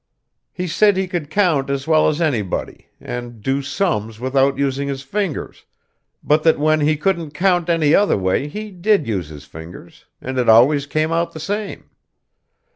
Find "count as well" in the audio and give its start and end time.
1.29-2.07